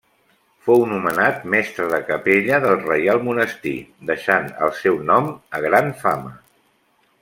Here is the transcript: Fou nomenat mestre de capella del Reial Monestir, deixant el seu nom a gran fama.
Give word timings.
Fou 0.67 0.79
nomenat 0.93 1.43
mestre 1.55 1.85
de 1.91 1.99
capella 2.07 2.59
del 2.65 2.75
Reial 2.87 3.23
Monestir, 3.29 3.77
deixant 4.13 4.51
el 4.69 4.75
seu 4.83 5.01
nom 5.13 5.33
a 5.61 5.65
gran 5.71 5.97
fama. 6.05 6.37